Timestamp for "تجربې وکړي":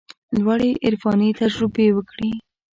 1.39-2.31